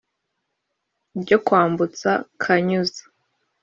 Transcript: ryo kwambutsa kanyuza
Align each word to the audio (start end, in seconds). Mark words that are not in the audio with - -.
ryo 1.21 1.37
kwambutsa 1.45 2.11
kanyuza 2.41 3.03